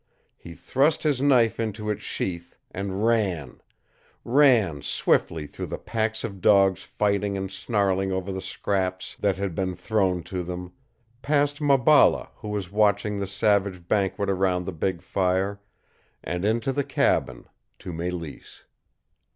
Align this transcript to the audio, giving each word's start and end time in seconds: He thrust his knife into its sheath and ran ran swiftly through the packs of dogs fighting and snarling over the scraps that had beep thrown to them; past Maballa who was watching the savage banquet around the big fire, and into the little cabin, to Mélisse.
He 0.35 0.55
thrust 0.55 1.03
his 1.03 1.21
knife 1.21 1.59
into 1.59 1.91
its 1.91 2.01
sheath 2.01 2.57
and 2.71 3.05
ran 3.05 3.61
ran 4.25 4.81
swiftly 4.81 5.45
through 5.45 5.67
the 5.67 5.77
packs 5.77 6.23
of 6.23 6.41
dogs 6.41 6.81
fighting 6.81 7.37
and 7.37 7.51
snarling 7.51 8.11
over 8.11 8.31
the 8.31 8.41
scraps 8.41 9.15
that 9.19 9.37
had 9.37 9.53
beep 9.53 9.77
thrown 9.77 10.23
to 10.23 10.41
them; 10.41 10.73
past 11.21 11.59
Maballa 11.61 12.29
who 12.37 12.47
was 12.47 12.71
watching 12.71 13.17
the 13.17 13.27
savage 13.27 13.87
banquet 13.87 14.27
around 14.27 14.65
the 14.65 14.71
big 14.73 15.03
fire, 15.03 15.61
and 16.23 16.45
into 16.45 16.71
the 16.71 16.77
little 16.77 16.89
cabin, 16.95 17.45
to 17.77 17.93
Mélisse. 17.93 18.63